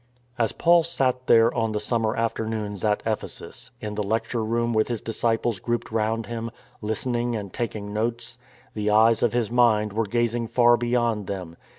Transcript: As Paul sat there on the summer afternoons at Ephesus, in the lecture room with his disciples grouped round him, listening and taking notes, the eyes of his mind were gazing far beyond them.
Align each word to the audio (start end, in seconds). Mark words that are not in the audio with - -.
As 0.35 0.51
Paul 0.51 0.81
sat 0.81 1.27
there 1.27 1.53
on 1.53 1.73
the 1.73 1.79
summer 1.79 2.15
afternoons 2.15 2.83
at 2.83 3.03
Ephesus, 3.05 3.69
in 3.79 3.93
the 3.93 4.01
lecture 4.01 4.43
room 4.43 4.73
with 4.73 4.87
his 4.87 4.99
disciples 4.99 5.59
grouped 5.59 5.91
round 5.91 6.25
him, 6.25 6.49
listening 6.81 7.35
and 7.35 7.53
taking 7.53 7.93
notes, 7.93 8.39
the 8.73 8.89
eyes 8.89 9.21
of 9.21 9.33
his 9.33 9.51
mind 9.51 9.93
were 9.93 10.05
gazing 10.07 10.47
far 10.47 10.75
beyond 10.75 11.27
them. 11.27 11.55